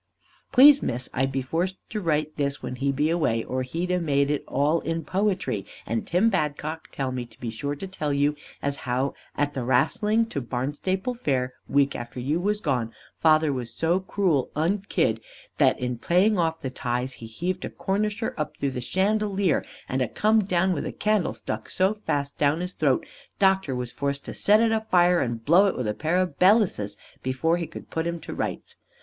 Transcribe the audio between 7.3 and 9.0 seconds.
be sure to tell you as